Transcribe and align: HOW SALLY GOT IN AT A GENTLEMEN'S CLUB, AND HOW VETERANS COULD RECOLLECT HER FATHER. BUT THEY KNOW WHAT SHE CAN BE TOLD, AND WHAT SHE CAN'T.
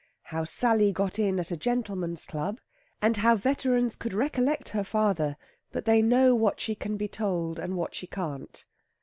HOW 0.33 0.45
SALLY 0.45 0.91
GOT 0.93 1.19
IN 1.19 1.39
AT 1.39 1.51
A 1.51 1.55
GENTLEMEN'S 1.55 2.25
CLUB, 2.25 2.59
AND 3.03 3.17
HOW 3.17 3.35
VETERANS 3.35 3.95
COULD 3.97 4.13
RECOLLECT 4.15 4.69
HER 4.69 4.83
FATHER. 4.83 5.37
BUT 5.71 5.85
THEY 5.85 6.01
KNOW 6.01 6.33
WHAT 6.37 6.59
SHE 6.59 6.73
CAN 6.73 6.97
BE 6.97 7.07
TOLD, 7.07 7.59
AND 7.59 7.77
WHAT 7.77 7.93
SHE 7.93 8.07
CAN'T. 8.07 8.65